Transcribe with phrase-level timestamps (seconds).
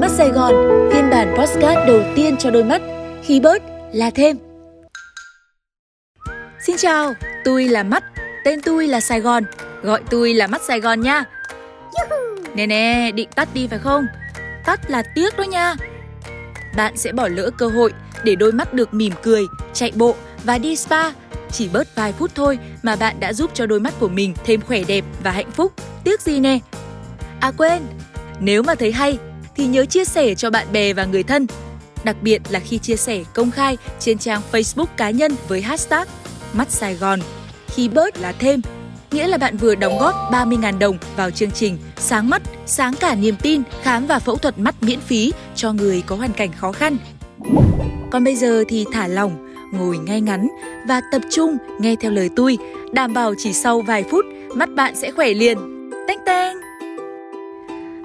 [0.00, 0.54] Mắt Sài Gòn,
[0.92, 2.82] phiên bản postcard đầu tiên cho đôi mắt,
[3.22, 3.62] khi bớt
[3.92, 4.36] là thêm.
[6.66, 7.14] Xin chào,
[7.44, 8.04] tôi là Mắt,
[8.44, 9.44] tên tôi là Sài Gòn,
[9.82, 11.24] gọi tôi là Mắt Sài Gòn nha.
[12.54, 14.06] Nè nè, định tắt đi phải không?
[14.64, 15.74] Tắt là tiếc đó nha.
[16.76, 17.92] Bạn sẽ bỏ lỡ cơ hội
[18.24, 19.42] để đôi mắt được mỉm cười,
[19.72, 20.14] chạy bộ
[20.44, 21.12] và đi spa.
[21.50, 24.60] Chỉ bớt vài phút thôi mà bạn đã giúp cho đôi mắt của mình thêm
[24.60, 25.72] khỏe đẹp và hạnh phúc.
[26.04, 26.58] Tiếc gì nè?
[27.40, 27.82] À quên,
[28.40, 29.18] nếu mà thấy hay
[29.56, 31.46] thì nhớ chia sẻ cho bạn bè và người thân.
[32.04, 36.08] Đặc biệt là khi chia sẻ công khai trên trang Facebook cá nhân với hashtag
[36.52, 37.20] Mắt Sài Gòn.
[37.66, 38.60] Khi bớt là thêm,
[39.10, 43.14] nghĩa là bạn vừa đóng góp 30.000 đồng vào chương trình Sáng mắt, sáng cả
[43.14, 46.72] niềm tin, khám và phẫu thuật mắt miễn phí cho người có hoàn cảnh khó
[46.72, 46.96] khăn.
[48.10, 50.48] Còn bây giờ thì thả lỏng, ngồi ngay ngắn
[50.88, 52.58] và tập trung nghe theo lời tôi,
[52.92, 54.24] đảm bảo chỉ sau vài phút
[54.54, 55.58] mắt bạn sẽ khỏe liền.
[56.08, 56.65] Tanh tanh!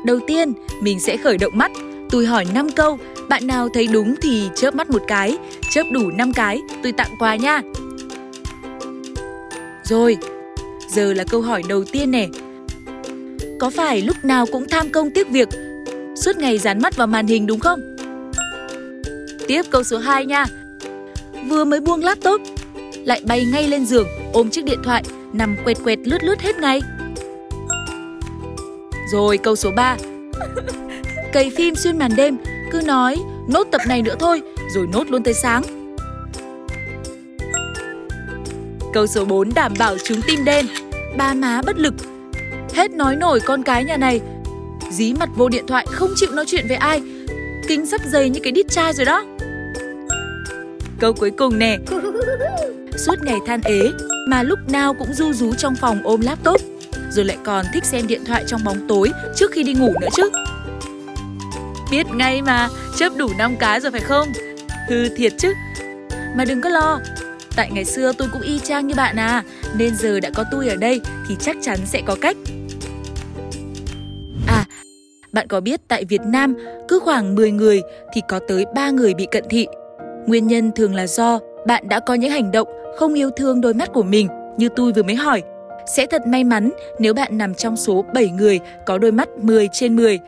[0.05, 1.72] Đầu tiên, mình sẽ khởi động mắt.
[2.10, 2.98] Tôi hỏi 5 câu,
[3.30, 5.38] bạn nào thấy đúng thì chớp mắt một cái,
[5.70, 7.62] chớp đủ 5 cái, tôi tặng quà nha.
[9.84, 10.18] Rồi,
[10.90, 12.27] giờ là câu hỏi đầu tiên nè.
[13.60, 15.49] Có phải lúc nào cũng tham công tiếc việc,
[16.16, 17.79] suốt ngày dán mắt vào màn hình đúng không?
[19.48, 20.46] Tiếp câu số 2 nha.
[21.48, 22.41] Vừa mới buông laptop,
[23.05, 26.57] lại bay ngay lên giường ôm chiếc điện thoại, nằm quẹt quẹt lướt lướt hết
[26.57, 26.82] ngày.
[29.12, 29.98] Rồi, câu số 3
[31.34, 32.37] Cày phim xuyên màn đêm,
[32.71, 33.17] Cứ nói,
[33.48, 34.41] nốt tập này nữa thôi,
[34.76, 35.63] Rồi nốt luôn tới sáng.
[38.93, 40.65] Câu số 4 đảm bảo chúng tim đen.
[41.17, 41.93] Ba má bất lực.
[42.73, 44.21] Hết nói nổi con cái nhà này.
[44.91, 47.01] Dí mặt vô điện thoại, không chịu nói chuyện với ai.
[47.67, 49.23] Kính sắp dày như cái đít chai rồi đó.
[50.99, 51.77] Câu cuối cùng nè.
[52.98, 53.91] Suốt ngày than ế,
[54.27, 56.62] Mà lúc nào cũng du rú trong phòng ôm laptop
[57.12, 60.07] rồi lại còn thích xem điện thoại trong bóng tối trước khi đi ngủ nữa
[60.15, 60.29] chứ.
[61.91, 64.28] Biết ngay mà, chớp đủ 5 cái rồi phải không?
[64.90, 65.53] Hư thiệt chứ.
[66.35, 67.00] Mà đừng có lo,
[67.56, 69.44] tại ngày xưa tôi cũng y chang như bạn à,
[69.77, 72.38] nên giờ đã có tôi ở đây thì chắc chắn sẽ có cách.
[74.47, 74.66] À,
[75.33, 76.55] bạn có biết tại Việt Nam
[76.88, 77.81] cứ khoảng 10 người
[78.13, 79.67] thì có tới 3 người bị cận thị.
[80.27, 82.67] Nguyên nhân thường là do bạn đã có những hành động
[82.97, 84.27] không yêu thương đôi mắt của mình
[84.57, 85.41] như tôi vừa mới hỏi
[85.86, 86.69] sẽ thật may mắn
[87.00, 90.19] nếu bạn nằm trong số 7 người có đôi mắt 10 trên 10.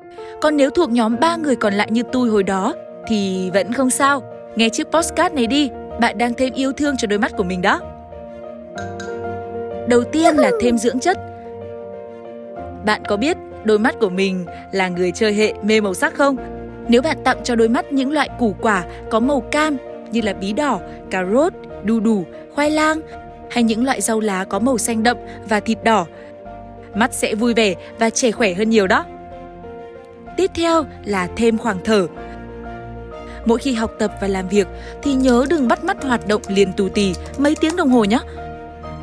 [0.41, 2.74] Còn nếu thuộc nhóm 3 người còn lại như tôi hồi đó
[3.08, 4.22] thì vẫn không sao.
[4.56, 5.69] Nghe chiếc postcard này đi,
[6.00, 7.80] bạn đang thêm yêu thương cho đôi mắt của mình đó.
[9.88, 11.18] Đầu tiên là thêm dưỡng chất.
[12.85, 16.35] Bạn có biết đôi mắt của mình là người chơi hệ mê màu sắc không?
[16.88, 19.78] Nếu bạn tặng cho đôi mắt những loại củ quả có màu cam
[20.12, 21.53] như là bí đỏ, cà rốt,
[21.84, 22.24] đu đủ,
[22.56, 23.02] khoai lang
[23.53, 25.18] hay những loại rau lá có màu xanh đậm
[25.50, 26.06] và thịt đỏ.
[26.96, 29.06] Mắt sẽ vui vẻ và trẻ khỏe hơn nhiều đó.
[30.38, 32.08] Tiếp theo là thêm khoảng thở.
[33.46, 34.68] Mỗi khi học tập và làm việc
[35.02, 38.19] thì nhớ đừng bắt mắt hoạt động liền tù tì mấy tiếng đồng hồ nhé.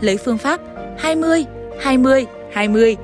[0.01, 0.61] Lấy phương pháp
[0.99, 1.45] 20,
[1.81, 2.97] 20, 20.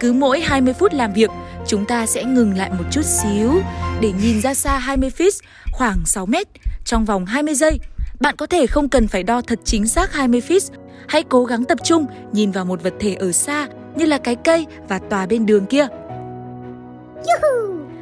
[0.00, 1.30] Cứ mỗi 20 phút làm việc,
[1.66, 3.60] chúng ta sẽ ngừng lại một chút xíu
[4.00, 5.40] để nhìn ra xa 20 feet,
[5.72, 6.46] khoảng 6 mét,
[6.84, 7.78] trong vòng 20 giây
[8.20, 10.70] bạn có thể không cần phải đo thật chính xác 20 feet.
[11.08, 14.36] Hãy cố gắng tập trung nhìn vào một vật thể ở xa như là cái
[14.36, 15.86] cây và tòa bên đường kia.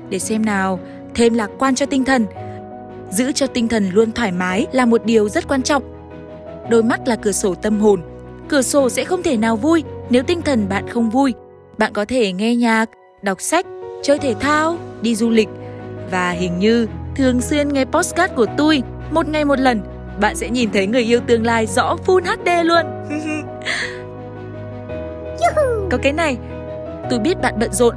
[0.08, 0.80] Để xem nào,
[1.14, 2.26] thêm lạc quan cho tinh thần.
[3.10, 5.82] Giữ cho tinh thần luôn thoải mái là một điều rất quan trọng.
[6.70, 8.00] Đôi mắt là cửa sổ tâm hồn.
[8.48, 11.34] Cửa sổ sẽ không thể nào vui nếu tinh thần bạn không vui.
[11.78, 12.90] Bạn có thể nghe nhạc,
[13.22, 13.66] đọc sách,
[14.02, 15.48] chơi thể thao, đi du lịch
[16.10, 16.86] và hình như
[17.16, 19.80] thường xuyên nghe postcard của tôi một ngày một lần
[20.20, 22.86] bạn sẽ nhìn thấy người yêu tương lai rõ Full HD luôn.
[25.90, 26.36] Có cái này,
[27.10, 27.94] tôi biết bạn bận rộn,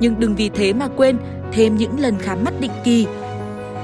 [0.00, 1.18] nhưng đừng vì thế mà quên
[1.52, 3.06] thêm những lần khám mắt định kỳ.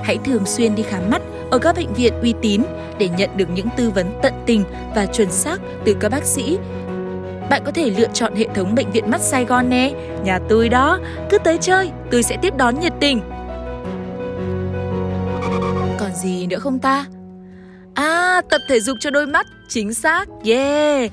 [0.03, 2.63] Hãy thường xuyên đi khám mắt ở các bệnh viện uy tín
[2.99, 6.59] để nhận được những tư vấn tận tình và chuẩn xác từ các bác sĩ.
[7.51, 9.93] Bạn có thể lựa chọn hệ thống bệnh viện mắt Sài Gòn nè,
[10.25, 11.01] nhà tôi đó,
[11.31, 13.21] cứ tới chơi, tôi sẽ tiếp đón nhiệt tình.
[15.99, 17.05] Còn gì nữa không ta?
[17.97, 21.13] À, tập thể dục cho đôi mắt, chính xác, yeah!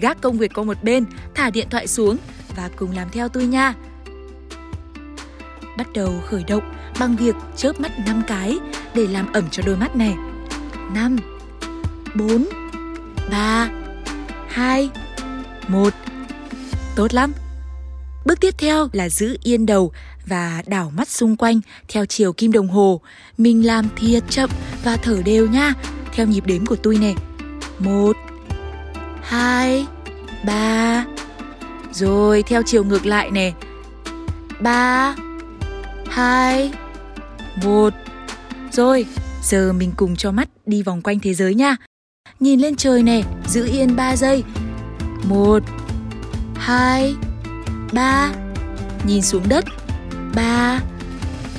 [0.00, 1.04] Gác công việc qua một bên,
[1.34, 2.16] thả điện thoại xuống
[2.56, 3.74] và cùng làm theo tôi nha.
[5.78, 8.58] Bắt đầu khởi động bằng việc chớp mắt 5 cái
[8.94, 10.14] để làm ẩm cho đôi mắt này.
[10.94, 11.18] 5
[12.14, 12.46] 4
[13.30, 13.68] 3
[14.48, 14.90] 2
[15.68, 15.94] 1
[16.96, 17.32] Tốt lắm.
[18.24, 19.92] Bước tiếp theo là giữ yên đầu
[20.26, 23.00] và đảo mắt xung quanh theo chiều kim đồng hồ.
[23.38, 24.50] Mình làm thiệt chậm
[24.84, 25.74] và thở đều nha,
[26.12, 27.14] theo nhịp đếm của tôi nè.
[27.78, 28.16] Một,
[29.22, 29.86] hai,
[30.46, 31.04] ba.
[31.92, 33.52] Rồi theo chiều ngược lại nè.
[34.60, 35.16] ba,
[36.06, 36.72] hai,
[37.64, 37.94] một.
[38.72, 39.06] Rồi,
[39.42, 41.76] giờ mình cùng cho mắt đi vòng quanh thế giới nha.
[42.40, 44.44] Nhìn lên trời nè, giữ yên 3 giây.
[45.28, 45.62] Một,
[46.54, 47.14] hai,
[47.94, 48.32] ba.
[49.06, 49.64] Nhìn xuống đất.
[50.34, 50.80] Ba,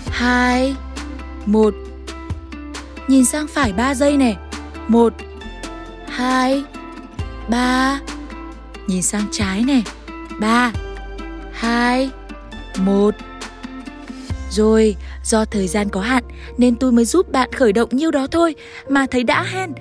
[0.07, 0.75] hai,
[1.45, 1.73] một.
[3.07, 4.35] Nhìn sang phải 3 giây nè.
[4.87, 5.13] Một,
[6.07, 6.63] hai,
[7.49, 7.99] ba.
[8.87, 9.81] Nhìn sang trái nè.
[10.39, 10.71] Ba,
[11.51, 12.09] hai,
[12.79, 13.15] một.
[14.49, 16.23] Rồi, do thời gian có hạn
[16.57, 18.55] nên tôi mới giúp bạn khởi động nhiêu đó thôi
[18.89, 19.73] mà thấy đã hen.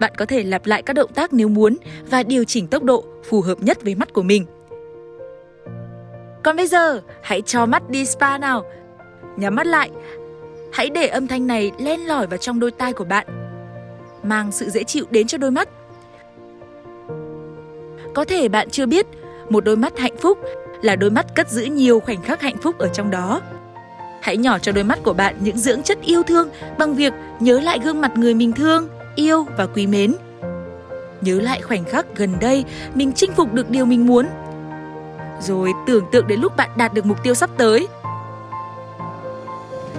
[0.00, 1.76] Bạn có thể lặp lại các động tác nếu muốn
[2.10, 4.46] và điều chỉnh tốc độ phù hợp nhất với mắt của mình.
[6.46, 8.64] Còn bây giờ, hãy cho mắt đi spa nào.
[9.36, 9.90] Nhắm mắt lại.
[10.72, 13.26] Hãy để âm thanh này len lỏi vào trong đôi tai của bạn.
[14.22, 15.68] Mang sự dễ chịu đến cho đôi mắt.
[18.14, 19.06] Có thể bạn chưa biết,
[19.48, 20.38] một đôi mắt hạnh phúc
[20.82, 23.40] là đôi mắt cất giữ nhiều khoảnh khắc hạnh phúc ở trong đó.
[24.20, 26.48] Hãy nhỏ cho đôi mắt của bạn những dưỡng chất yêu thương
[26.78, 30.14] bằng việc nhớ lại gương mặt người mình thương, yêu và quý mến.
[31.20, 32.64] Nhớ lại khoảnh khắc gần đây
[32.94, 34.26] mình chinh phục được điều mình muốn.
[35.40, 37.88] Rồi tưởng tượng đến lúc bạn đạt được mục tiêu sắp tới.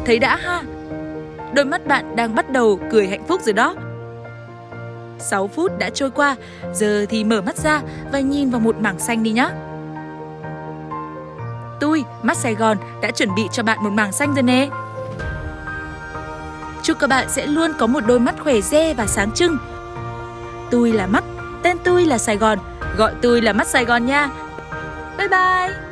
[0.05, 0.63] Thấy đã ha?
[1.53, 3.75] Đôi mắt bạn đang bắt đầu cười hạnh phúc rồi đó.
[5.19, 6.35] 6 phút đã trôi qua,
[6.73, 7.81] giờ thì mở mắt ra
[8.11, 9.49] và nhìn vào một mảng xanh đi nhé.
[11.79, 14.69] Tôi, Mắt Sài Gòn đã chuẩn bị cho bạn một mảng xanh rồi nè.
[16.83, 19.57] Chúc các bạn sẽ luôn có một đôi mắt khỏe re và sáng trưng.
[20.71, 21.23] Tôi là Mắt,
[21.63, 22.59] tên tôi là Sài Gòn,
[22.97, 24.29] gọi tôi là Mắt Sài Gòn nha.
[25.17, 25.87] 拜拜。